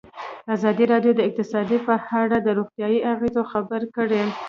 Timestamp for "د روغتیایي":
2.41-2.99